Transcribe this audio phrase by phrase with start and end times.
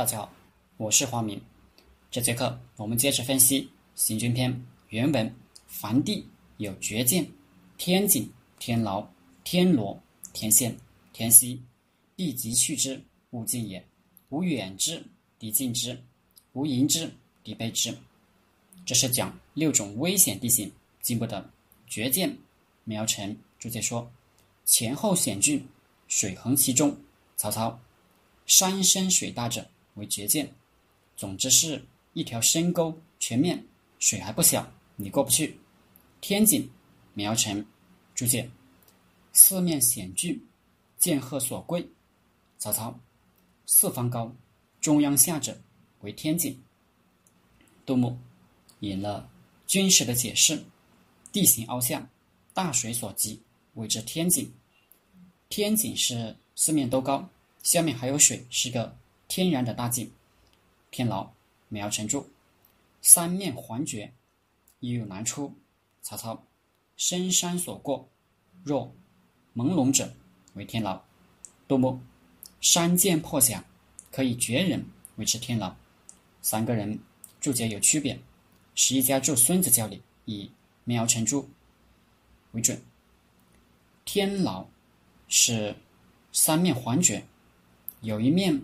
[0.00, 0.32] 大家好，
[0.78, 1.38] 我是黄明。
[2.10, 3.64] 这节课我们接着分析
[3.94, 4.50] 《行军篇》
[4.88, 5.30] 原文：
[5.66, 6.26] 凡地
[6.56, 7.30] 有绝剑、
[7.76, 8.26] 天井、
[8.58, 9.06] 天牢、
[9.44, 10.02] 天罗、
[10.32, 10.74] 天线、
[11.12, 11.62] 天溪，
[12.16, 12.98] 必急去之，
[13.32, 13.86] 勿近也。
[14.30, 15.04] 无远之，
[15.38, 15.94] 敌近之；
[16.54, 17.12] 无迎之，
[17.44, 17.94] 敌备之。
[18.86, 20.72] 这是讲六种危险地形
[21.02, 21.46] 进不得
[21.86, 22.34] 绝剑。
[22.84, 24.10] 苗城注解说：
[24.64, 25.62] 前后险峻，
[26.08, 26.96] 水横其中。
[27.36, 27.78] 曹操：
[28.46, 29.68] 山深水大者。
[30.00, 30.50] 为绝涧，
[31.14, 31.84] 总之是
[32.14, 33.62] 一条深沟，全面
[33.98, 35.60] 水还不小，你过不去。
[36.22, 36.68] 天井，
[37.12, 37.64] 苗城
[38.14, 38.50] 注解：
[39.34, 40.42] 四面险峻，
[40.98, 41.86] 剑鹤所归。
[42.58, 42.98] 曹操：
[43.66, 44.34] 四方高，
[44.80, 45.60] 中央下者
[46.00, 46.58] 为天井。
[47.84, 48.18] 杜牧
[48.80, 49.30] 引了
[49.66, 50.64] 军事的解释：
[51.30, 52.08] 地形凹下，
[52.54, 53.42] 大水所及，
[53.74, 54.50] 谓之天井。
[55.50, 57.28] 天井是四面都高，
[57.62, 58.96] 下面还有水，是个。
[59.30, 60.10] 天然的大井，
[60.90, 61.30] 天牢，
[61.68, 62.28] 苗城住，
[63.00, 64.12] 三面环绝，
[64.80, 65.54] 亦有难出。
[66.02, 66.44] 曹操，
[66.96, 68.08] 深山所过，
[68.64, 68.92] 若
[69.54, 70.12] 朦胧者
[70.54, 71.00] 为天牢。
[71.68, 72.00] 杜牧，
[72.60, 73.64] 山涧破峡，
[74.10, 75.72] 可以绝人，为之天牢。
[76.42, 76.98] 三个人
[77.40, 78.20] 注解有区别。
[78.74, 80.50] 十一家注孙子教里以
[80.82, 81.48] 苗城住
[82.50, 82.82] 为准。
[84.04, 84.66] 天牢
[85.28, 85.76] 是
[86.32, 87.24] 三面环绝，
[88.00, 88.60] 有一面。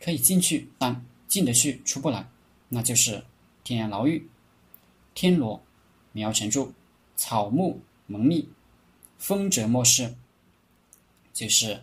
[0.00, 2.28] 可以进去，但进得去出不来，
[2.68, 3.24] 那就是
[3.64, 4.28] 天然牢狱。
[5.14, 5.60] 天罗，
[6.12, 6.72] 苗城住，
[7.16, 8.48] 草木蒙密，
[9.18, 10.14] 风折莫视，
[11.32, 11.82] 就是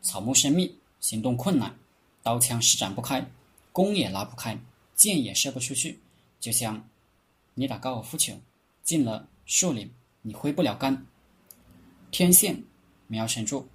[0.00, 1.76] 草木生密，行动困难，
[2.22, 3.28] 刀枪施展不开，
[3.72, 4.58] 弓也拉不开，
[4.94, 5.98] 箭也射不出去。
[6.38, 6.88] 就像
[7.54, 8.38] 你打高尔夫球，
[8.84, 9.90] 进了树林，
[10.22, 11.04] 你挥不了杆。
[12.12, 12.62] 天线，
[13.08, 13.66] 苗城住，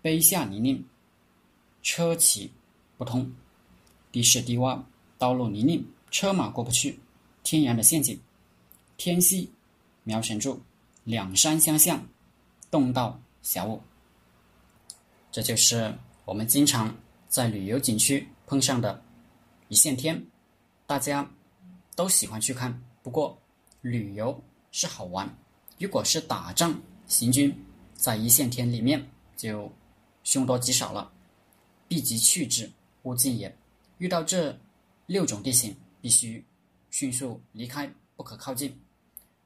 [0.00, 0.82] 碑下泥泞，
[1.82, 2.50] 车骑。
[3.02, 3.28] 不通，
[4.12, 4.80] 地势低洼，
[5.18, 7.00] 道路泥泞，车马过不去，
[7.42, 8.16] 天然的陷阱。
[8.96, 9.50] 天溪，
[10.04, 10.60] 苗城住，
[11.02, 12.06] 两山相向，
[12.70, 13.82] 洞道狭物。
[15.32, 15.92] 这就是
[16.24, 16.96] 我们经常
[17.26, 19.02] 在旅游景区碰上的
[19.66, 20.24] 一线天，
[20.86, 21.28] 大家
[21.96, 22.80] 都喜欢去看。
[23.02, 23.36] 不过，
[23.80, 25.28] 旅游是好玩，
[25.76, 27.52] 如果是打仗行军，
[27.94, 29.04] 在一线天里面
[29.36, 29.68] 就
[30.22, 31.10] 凶多吉少了，
[31.88, 32.70] 必急去之。
[33.02, 33.56] 勿近也。
[33.98, 34.58] 遇到这
[35.06, 36.44] 六种地形，必须
[36.90, 38.76] 迅速离开，不可靠近。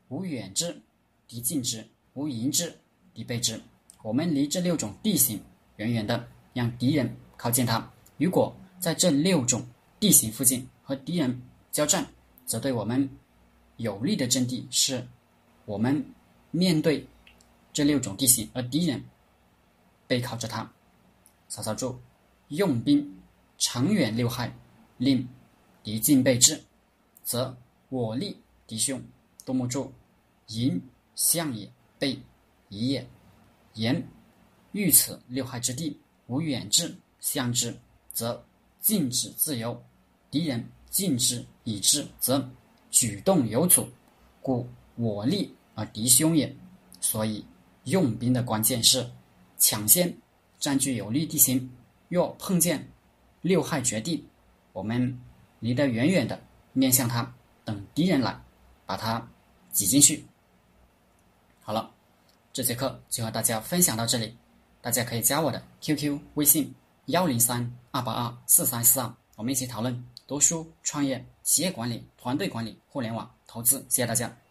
[0.08, 0.80] 无远之，
[1.26, 1.82] 敌近之；
[2.14, 2.74] 无迎之，
[3.12, 3.60] 敌备之。
[4.02, 5.42] 我们离这六种地形
[5.76, 7.90] 远远的，让敌人靠近它。
[8.18, 9.66] 如果在这六种
[9.98, 12.06] 地形附近和敌人交战，
[12.44, 13.10] 则对我们
[13.76, 15.06] 有利的阵地是，
[15.64, 16.04] 我们
[16.50, 17.06] 面对
[17.72, 19.04] 这六种地形，而敌人
[20.06, 20.70] 背靠着它。
[21.48, 22.00] 曹操注：
[22.48, 23.12] 用兵。
[23.58, 24.54] 长远六害，
[24.98, 25.26] 令
[25.82, 26.62] 敌进备至，
[27.22, 27.56] 则
[27.88, 28.36] 我力
[28.66, 29.02] 敌凶。
[29.44, 29.92] 杜牧注：
[30.48, 30.80] 迎
[31.14, 32.18] 向也，备
[32.68, 33.06] 疑也。
[33.74, 34.06] 言
[34.72, 37.76] 遇此六害之地，无远志向之，
[38.12, 38.44] 则
[38.80, 39.74] 禁止自由；
[40.30, 42.50] 敌人禁止已至，则
[42.90, 43.88] 举动有阻，
[44.42, 46.54] 故我力而敌凶也。
[47.00, 47.44] 所以
[47.84, 49.08] 用兵的关键是
[49.58, 50.16] 抢先
[50.58, 51.70] 占据有利地形，
[52.08, 52.90] 若碰见。
[53.46, 54.26] 六害绝地，
[54.72, 55.20] 我们
[55.60, 56.36] 离得远远的，
[56.72, 57.32] 面向他，
[57.64, 58.36] 等敌人来，
[58.84, 59.24] 把他
[59.70, 60.26] 挤进去。
[61.62, 61.88] 好了，
[62.52, 64.36] 这节课就和大家分享到这里，
[64.80, 66.74] 大家可以加我的 QQ 微信
[67.06, 73.78] 幺零三二八二四三四二，我们一起讨论读书、创业、企业管理、团队管理、互联网投资。
[73.88, 74.45] 谢谢大家。